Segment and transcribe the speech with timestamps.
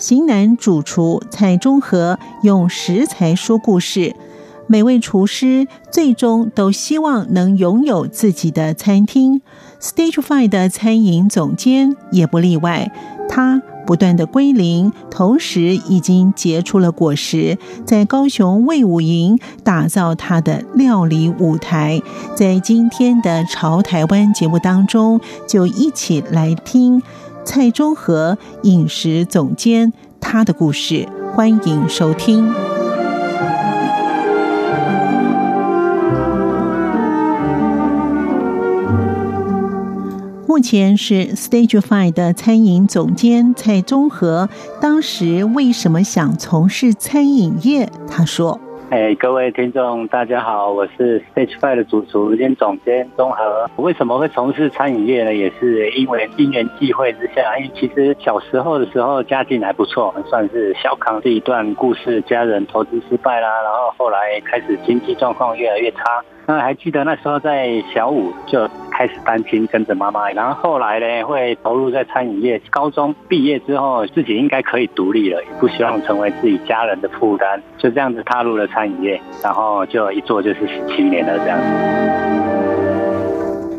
[0.00, 4.16] 型男主厨蔡中和用食材说故事，
[4.66, 9.42] 每位厨师最终都希望能拥有自己的餐厅。
[9.78, 12.90] Stage Five 的餐饮总监也不例外，
[13.28, 22.00] 他不断的归零，同时已经结出了果实，在高雄卫武营打造他的料理舞台。
[22.34, 27.02] 在今天的《潮台湾》节目当中，就一起来听。
[27.44, 32.52] 蔡中和饮食总监，他的故事，欢迎收听。
[40.46, 44.48] 目前是 Stage Five 的餐饮总监蔡中和，
[44.80, 47.90] 当时为什么想从事餐饮业？
[48.08, 48.60] 他说。
[48.90, 53.70] 哎，各位听众，大家好，我是 Stage Five 的主厨兼总监钟和。
[53.76, 55.32] 我为什么会从事餐饮业呢？
[55.32, 61.20] 也是因为因缘际会之下，因为其实小时候的时候家境还不错，算是小康。
[61.22, 66.20] 这一段故事，家人投资失败啦，然后后来开始经济状况越来越差。
[66.50, 72.60] 那还记得那时候在小五就开始单亲跟着妈妈，然后后来呢会投入在餐饮业。
[72.70, 81.66] 高中毕业之后自己应该可以独立了，也不希望成为自己家人的负担，就这样子踏入了餐饮业，然后就一做就是十七年了这样子。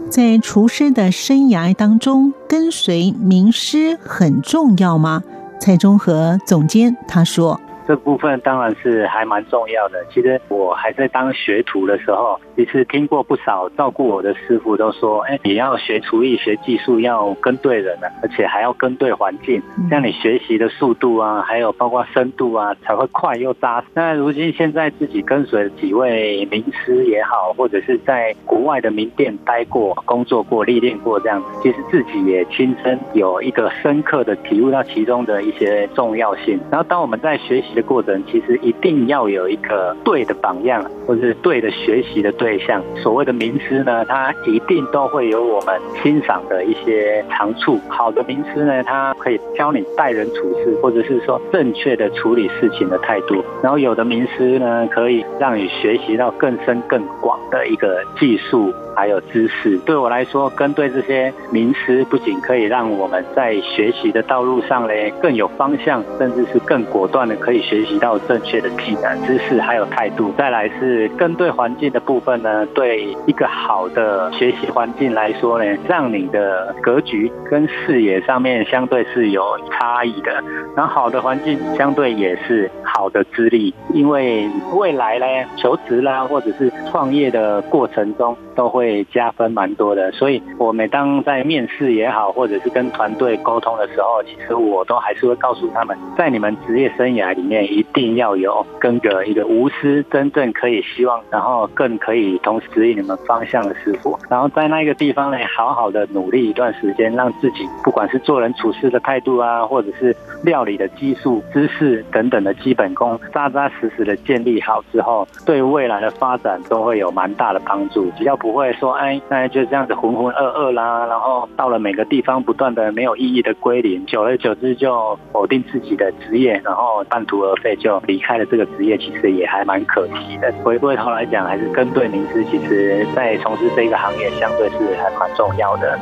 [0.09, 5.21] 在厨师的生涯当中，跟随名师很重要吗？
[5.59, 7.59] 蔡中和总监他说。
[7.87, 10.05] 这部分当然是还蛮重要的。
[10.13, 36.59] 其实我还在当学徒的时候，其实听过不少照顾我的师傅都说：“哎，你要学厨艺、学技术，要跟对人了，而且还要跟对环境，这样你学习的速度啊，还有包括深度啊，才会快又扎实。”那如今现在自己跟随几位名师也好，或者是在国外的名店待过、工作过、历练过这样子，其实自己也亲身有一个深刻的体悟到其中的一些重要性。
[36.69, 42.83] 然后当我们在学习的过程其实一定要有一个对的榜样，或者是对的学习的对对象。
[42.97, 47.79] 所谓的名师呢，他一定都会有我们欣赏的一些长处。
[47.87, 53.41] 好的名师呢，他可以教你待人处事，或者是说正确的处理事情的态度。
[53.63, 58.73] 然后有的名师呢，可以让你学习到更深更广的一个技术。
[58.93, 70.33] 还有知识，对我来说，跟对这些名师，不仅可以让我们在学习的道路上呢更有方向，甚至是更果断的可以学习到正确的技能、知识还有态度。
[70.37, 80.43] 再来是跟对环境的部分呢，对一个好的学习环境来说呢，让你的格局跟视野上面相对是有差异的。
[80.75, 85.25] 然后好的环境相对也是好的资历，因为未来呢
[85.55, 88.71] 求职啦，或者是创业的过程中都。
[88.71, 118.71] 会加分蛮多的，所以我每当在面试也好，或者是跟团队沟通的时候，其实我都还是会告诉他们，在你们职业生涯里面，一定要有跟着一个无私、真正可以希望，然后更可以同时指引你们方向的师傅，然后在那个地方呢，好好的努力一段时间，让自己不管是做人处事的态度啊，或者是料理的技术、知识等等的基本功，扎扎实实的建立好之后，对未来的发展都会有蛮大的帮助，只要不会。
[118.71, 130.51] 说哎，那就这样子浑浑噩噩啦，然后到了每个地方不断的没有意义的归零，久而久之就否定自己的职业，然后半途而废就离开了这个职业，其实也还蛮可惜的。
[130.63, 135.97] 回过头来讲，还是跟对名师，其实在从事这个行业相对是还蛮重要的。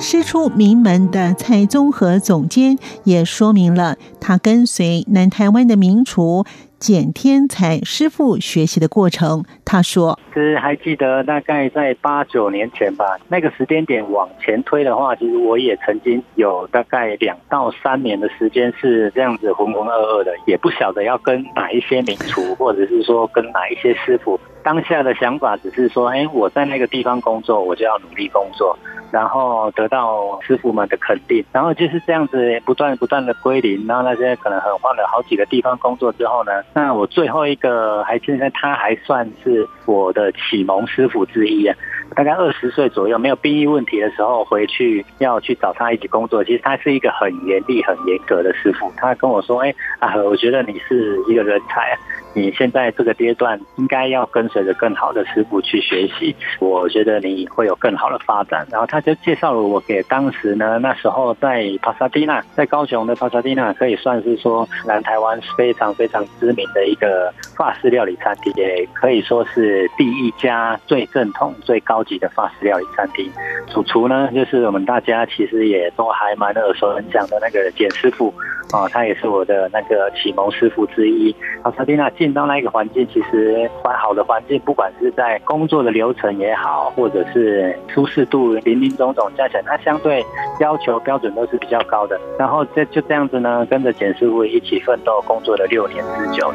[0.00, 6.44] 师出名门的蔡宗和总监也说明了他跟随南台湾的名厨
[6.78, 9.44] 简天才师傅学习的过程。
[9.64, 24.38] 他说：“其实还记得大概在八九年前吧，那个时间点往前推的话，其实我也曾经有大概两到三年的时间是这样子浑浑噩噩的，也不晓得要跟哪一些名厨，或者是说跟哪一些师傅。
[24.62, 28.78] 当下的想法只是说，哎，我在那个地方工作，我就要努力工作。”
[29.10, 41.76] 然后得到师傅们的肯定，然后就是这样子不断不断的归零，然后那些可能很换了好几个地方工作之后呢，那我最后一个还现在他还算是我的启蒙师傅之一啊。
[42.16, 46.42] 大概二十岁左右，没有兵役问题的时候，回去要去找他一起工作。
[46.42, 48.90] 其实他是一个很严厉、很严格的师傅。
[48.96, 51.94] 他跟我说：“哎啊，我觉得你是一个人才，
[52.38, 56.34] 你现在这个阶段应该要跟随着更好的师傅去学习。
[56.58, 71.98] 我觉得你会有更好的发展。”然后他就介绍了我给当时呢，那时候在帕萨蒂娜，在高雄的帕萨蒂娜，可以算是说南台湾非常非常知名的一个法式料理餐厅，也可以说是第一家最正统、最高。
[71.98, 73.28] 高级的法式料理餐厅，
[73.74, 78.32] 主厨呢，就是我们大家其实也都还蛮耳熟能详的那个简师傅
[78.72, 81.34] 哦，他也是我的那个启蒙师傅之一。
[81.62, 90.22] 帕萨蒂娜进到那个环境，其实环好的环境，不管是在工作的流程也好，或者是舒适度，林林总总加起来，他相对
[90.60, 92.20] 要求标准都是比较高的。
[92.38, 96.52] 然后这就这样子呢，跟着简师傅一起奋斗，工作了六年之久。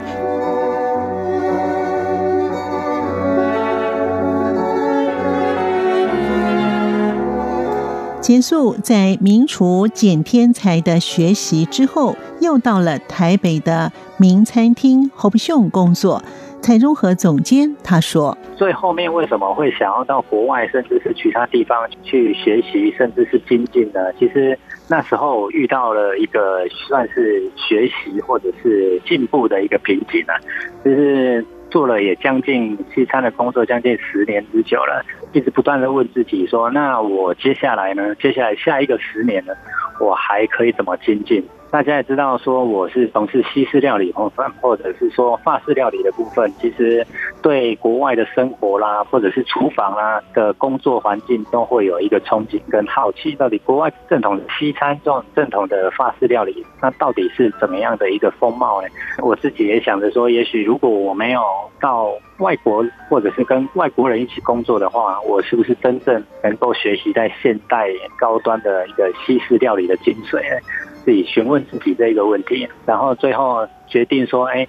[8.24, 16.24] 结束在名厨简天才的学习之后，又到了台北的名餐厅 Hopson 工作。
[16.62, 24.00] 蔡中和总监他说：“最后面为什么会想要到国外，甚至是其他地方去学习，甚至是精进呢？
[24.18, 30.40] 其实那时候遇到了一个算是学习或者是进步的一个瓶颈啊，
[30.86, 38.14] 就是。”做了也将近西餐的工作，将近十年之久了，一直不断的问自己说：那我接下来呢？
[38.14, 39.54] 接下来下一个十年呢？
[40.00, 41.44] 我还可以怎么精进？
[41.74, 44.31] 大家也知道，说我是从事西式料理或
[44.62, 47.04] 或者是说法式料理的部分，其实
[47.42, 53.31] 对国外的生活啦，或者是厨房啦的工作环境，都会有一个憧憬跟好奇。
[53.34, 58.88] 到底国外正统的西餐，这种正统的法式料理，那到底是怎么样的一个风貌呢？
[59.24, 61.42] 我自己也想着说，也许如果我没有
[61.81, 67.90] 到外国，或者是跟外国人一起工作的话，我是不是真正能够学习在现代
[68.20, 70.62] 高端的一个西式料理的精髓呢？
[71.04, 74.68] 自己询问自己这个问题，然后最后决定说，哎，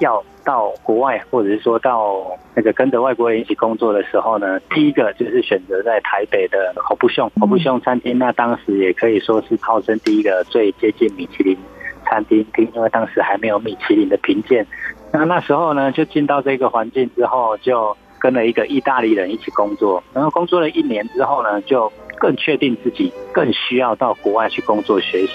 [0.00, 8.18] 要到国外，或者是说到那个跟着外国人一起工作的时候呢，第一个就是选择在台北的侯布雄侯布雄餐厅。
[8.18, 11.56] 那当时也可以说是号称第一个最接近米其林
[12.04, 14.66] 餐厅，因为当时还没有米其林的评鉴。
[15.12, 21.92] 那那时候呢，就进到这个环境之后，就跟了一个意大利人一起工作，然后工作了一年之后呢，就。
[22.18, 25.32] 更确定自己更需要到国外去工作学习。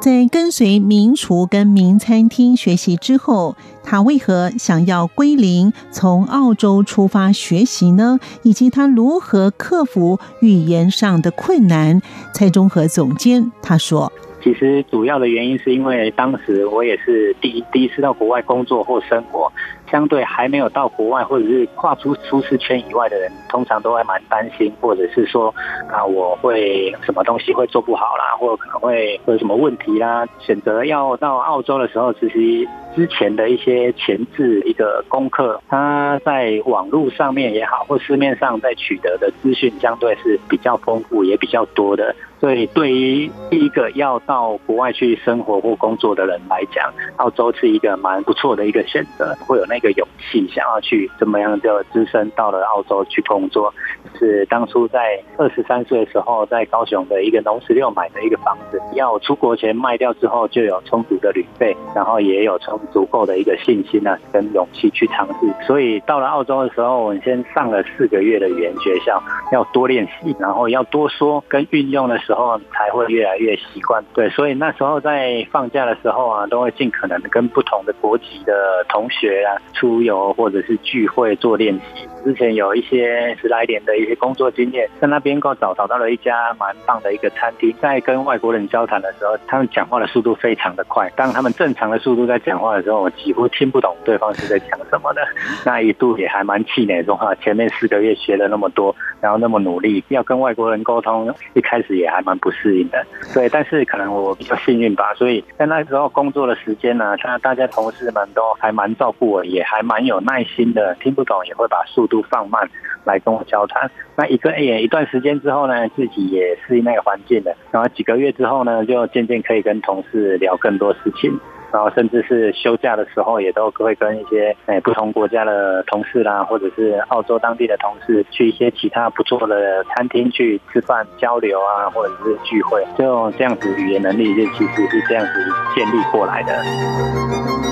[0.00, 8.20] 在跟随名厨跟名餐厅学习之后，他为何想要归零，从澳洲出发学习呢？
[8.44, 12.00] 以及他如何克服语言上的困难？
[12.32, 14.12] 蔡中和总监他说。
[14.40, 19.52] 其实主要的原因是因为当时我也是第一第一次到国外工作或生活，
[19.90, 25.54] 相对还没有到国外或者是跨出舒适圈以外的人，通常都还蛮担心，或者是说
[25.90, 30.26] 啊我会什么东西会做不好啦， 或者可能会会有什么问题啦。
[30.38, 42.14] 选择要到澳洲的时候，其实之前的一些前置一个功课，它在网络上面也好，或市面上在取得的资讯，相对是比较丰富也比较多的。
[42.38, 53.72] 所以，对于第一个要到国外去生活或工作的人来讲，澳洲是一个蛮不错的一个选择，会有那个勇气想要去怎么样就只身到了澳洲去工作。
[54.18, 65.66] 是当初在二十三岁的时候，在高雄的一个农十六买的一个房子，要出国前卖掉之后，就有充足的旅费，然后也有充足够的一个信心啊，跟勇气去尝试。
[65.66, 69.22] 所以到了澳洲的时候，我们先上了四个月的语言学校，
[69.52, 74.04] 要多练习，然后要多说跟运用的时候，才会越来越习惯。
[74.12, 82.08] 对，所以那时候在放假的时候啊，都会尽可能的跟不同的国籍的同学啊出游或者是聚会做练习。
[82.26, 87.72] 之前有一些十来年的一些工作经验，在那边给我找找到了一家蛮棒的一个餐厅。
[87.80, 91.08] 在跟外国人交谈的时候，他们讲话的速度非常的快。
[91.14, 95.22] 当他们正常的速度在讲话的时候，我几乎听不懂对方是在讲什么的。
[95.64, 103.06] 那一度也还蛮气馁，说话前面四个月学了那么多，然后那么努力，要跟外国人沟通，一开始也还蛮不适应的。
[103.32, 112.15] 对，但是可能我比较幸运吧，所以在那时候工作的时间呢，他大家同事们都还蛮照顾我，也还蛮有耐心的，听不懂也会把速度。
[112.22, 112.68] 放慢
[113.04, 113.90] 来跟我交谈。
[114.16, 117.56] 那一个也一段时间之后呢，自己也适应那个环境了。
[117.70, 121.38] 然后几个月之后呢，就渐渐可以跟同事聊更多事情。
[121.72, 135.44] 然后甚至是休假的时候，也都会跟一些诶不同国家的同事啦，或者是澳洲当地的同事，去一些其他不错的餐厅去吃饭交流啊，或者是聚会，就这样子语言能力就其实是这样子
[135.74, 137.65] 建立过来的。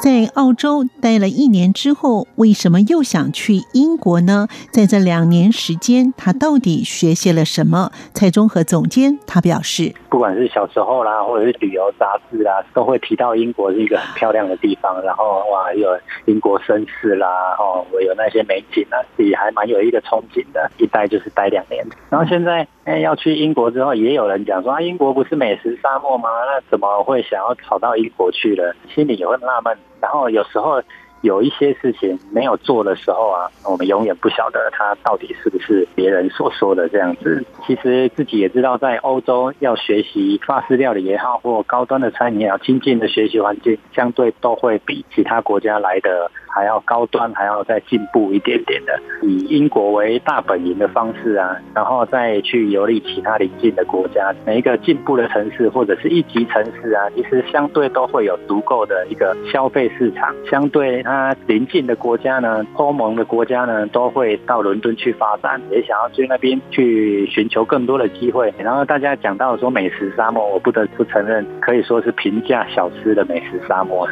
[0.00, 4.46] 在澳洲待了一年之后，为什么又想去英国呢？
[4.70, 7.90] 在这两年时间，他到底学习了什么？
[8.14, 15.88] 蔡中和总监他表示，不管是小时候啦，或者是旅游杂志啦，都会提到英国是一个很漂亮的地方，然后哇，有
[16.26, 20.70] 英国绅士啦，哦，我有那些美景啊，自己还蛮有一个憧憬的。
[20.78, 26.28] 一待就是待两年，然后现在哎要去英国之后，也有人讲说啊，英国不是美食沙漠吗？
[26.46, 28.72] 那怎么会想要跑到英国去了？
[28.94, 29.76] 心里也会纳闷。
[30.00, 30.82] 然后有时候
[31.22, 37.44] 有一些事情没有做的时候啊，我们永远不晓得他到底是不是别人所说的这样子。
[37.66, 46.30] 其实自己也知道，在欧洲要学习法式料理也好，或高端的餐饮也好，亲近的学习环境相对都会比其他国家来的。
[46.58, 54.34] 还要高端，还要再进步一点点的，以英国为大本营的方式啊，然后再去游历其他邻近的国家。
[54.44, 60.34] 每一个进步的城市或者是一级城市啊，其实相对都会有足够的一个消费市场。
[60.50, 68.52] 相对它邻近的国家呢，欧盟的国家呢，都会到伦敦去发展，也想要去那边去寻求更多的机会。
[68.58, 74.08] 然后大家讲到说美食沙漠，我不得不承认，可以说是平价小吃的美食沙漠。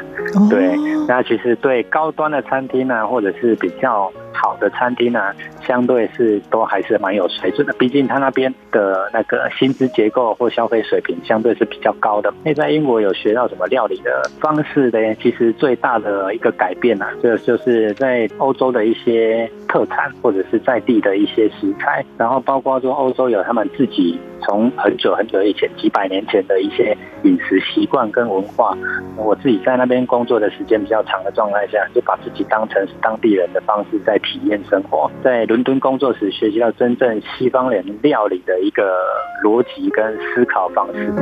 [0.49, 0.76] 对，
[1.09, 2.36] 那其实对高端的。
[2.37, 7.73] 的餐厅啊，或者是比较好的餐厅啊，相对是都还是蛮有水准的。
[7.78, 12.33] 毕竟他那边的那个薪资结构或消费水平相对是比较高的。
[12.45, 15.14] 那在英国有学到什么料理的方式呢？
[15.23, 24.19] 其实最大的一个改变啊，这就是在欧洲的一些特产或者是在地的一些食材，然后包括说欧洲有他们自己。
[24.43, 28.76] 从很久很久以前，几百年前的一些饮食习惯跟文化，
[29.16, 35.11] 我自己在那边工作的时间比较长的状态下，就把自己当成是当地人的方式在体验生活。
[35.25, 39.00] 在伦敦工作时，学习到真正西方人料理的一个
[39.43, 41.12] 逻辑跟思考方式。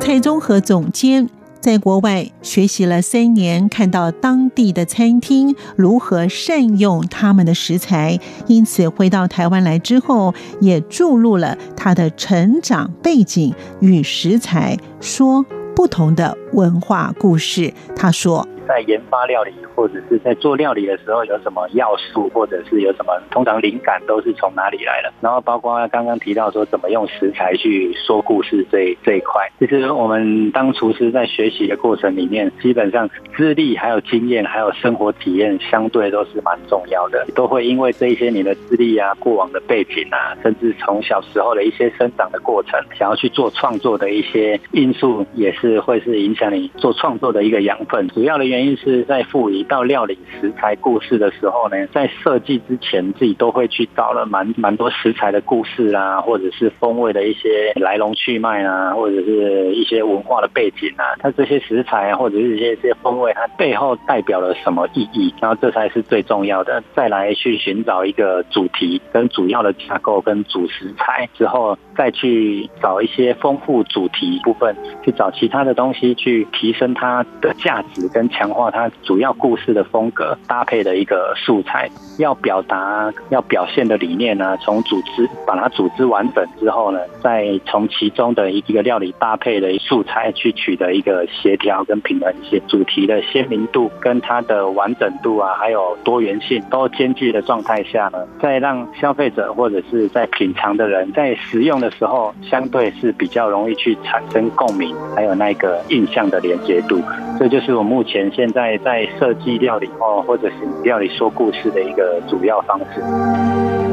[0.00, 1.41] 蔡中和总监。
[1.62, 17.72] 在国外学习了三年，看到当地的餐厅如何善用他们的食材，因此回到台湾来之后，也注入了他的成长背景与食材，说不同的文化故事。
[17.94, 18.48] 他说。
[18.72, 25.12] 在研发料理或者是在做料理的时候，有什么要素，或者是有什么通常灵感都是从哪里来的？
[25.20, 48.08] 然后包括刚刚提到说怎么用食材去说故事这这一块，其实我们当厨师在学习的过程里面，基本上资历还有经验还有生活体验相对都是蛮重要的，都会因为这一些你的资历啊、过往的背景啊，甚至从小时候的一些生长的过程，想要去做创作的一些因素，也是会是影响你做创作的一个养分。
[48.08, 48.52] 主要的。
[48.52, 65.34] 原因是在赋予到料理食材故事的时候呢，在设计之前自己都会去找了蛮蛮多食材的故事啊，或者是风味的一些来龙去脉啊，或者是一些文化的背景啊，它这些食材，或者是一些这些风味，它背后代表了什么意义？
[65.40, 66.82] 然后这才是最重要的。
[66.94, 78.41] 再来去寻找一个主题跟主要的架构跟主食材之后，再去找一些丰富主题部分，去找其他的东西去提升它的价值跟强。
[78.42, 107.00] 强化它主要故事的风格，搭配的一个素材，要表达、要表现的理念呢，从组织把它组织完整之后呢，再从其中的一个料理搭配的素材去取得一个协调跟平衡性，主题的鲜明度跟它的完整度啊，还有多元性都兼具的状态下呢，再让消费者或者是在品尝的人在食用的时候，相对是比较容易去产生共鸣，还有那个印象的连接度，
[107.38, 108.31] 这就是我目前。
[108.34, 113.91] 现在在设计料理哦，或者是料理说故事的一个主要方式。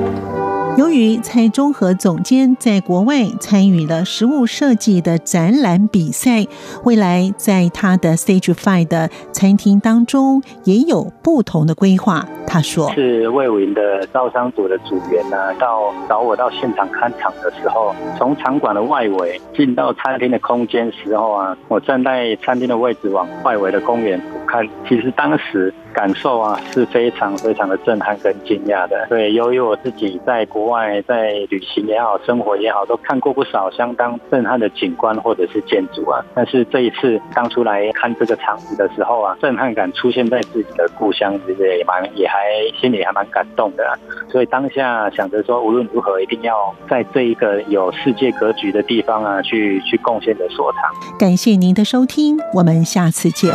[0.79, 6.47] 由于蔡中和总监在国外参与了食物设计的展览比赛，
[6.85, 12.25] 未来在他的 Stage Five 的餐厅当中也有不同的规划。
[12.47, 29.05] 他说：“是魏武的招商组的组员呢，到找我到现场看场的时候，从场馆的外围进到餐厅的空间时候啊，我站在餐厅的位置往外围的公园看，其实当时。”感受啊是非常非常的震撼跟惊讶的。
[29.09, 36.23] 对，由于我自己在国外在旅行也好，生活也好，都看过不少相当震撼的景观或者是建筑啊。
[36.33, 42.35] 但是这一次当初来看这个场子的时候啊，震撼感出现在自己的故乡，其实也蛮也还
[42.79, 43.97] 心里还蛮感动的。
[44.31, 50.81] 所以当下想着说，无论如何一定要在这一个有世界格局的地方啊，去去贡献的所长。
[51.17, 53.49] 感谢您的收听，我们下次见。